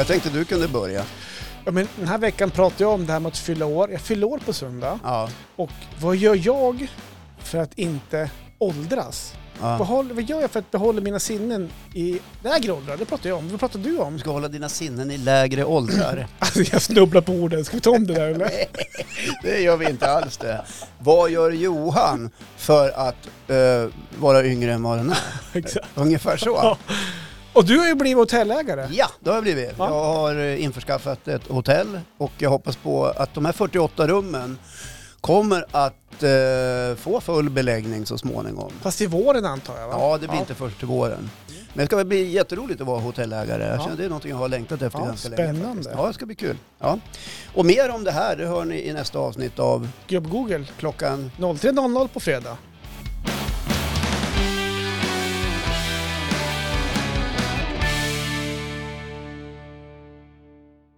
[0.00, 1.04] Jag tänkte du kunde börja.
[1.64, 3.90] Ja, men den här veckan pratar jag om det här med att fylla år.
[3.90, 4.98] Jag fyller år på söndag.
[5.04, 5.28] Ja.
[5.56, 6.86] Och vad gör jag
[7.38, 9.34] för att inte åldras?
[9.60, 9.78] ja.
[9.78, 12.96] Behåll, vad gör jag för att behålla mina sinnen i lägre åldrar?
[12.96, 13.48] Det pratar jag om.
[13.48, 14.12] Vad pratar du om?
[14.12, 16.26] Du ska hålla dina sinnen i lägre åldrar.
[16.38, 17.64] Alltså jag snubblar på orden.
[17.64, 18.50] Ska vi ta om det där eller?
[19.42, 20.64] Det gör vi inte alls det.
[20.98, 25.18] Vad gör Johan för att eh, vara yngre än vad han är?
[25.58, 25.86] Exakt.
[25.94, 26.76] Ungefär så.
[27.54, 27.60] Ja.
[27.60, 28.88] Och du har ju blivit hotellägare.
[28.90, 29.70] Ja, det har jag blivit.
[29.78, 29.88] Ja.
[29.88, 34.58] Jag har eh, införskaffat ett hotell och jag hoppas på att de här 48 rummen
[35.20, 38.72] kommer att eh, få full beläggning så småningom.
[38.82, 39.94] Fast i våren antar jag va?
[39.98, 41.30] Ja, det blir inte först till våren.
[41.74, 43.64] Men det ska bli jätteroligt att vara hotellägare.
[43.66, 43.82] Jag Ja.
[43.84, 45.54] känner Det är något jag har längtat efter Ja, ganska länge.
[45.54, 45.90] spännande.
[45.96, 46.56] Ja, det ska bli kul.
[46.78, 46.98] Ja.
[47.54, 50.64] Och mer om det här, det hör ni i nästa avsnitt av Gubb-Google.
[50.78, 52.56] klockan 03.00 på fredag.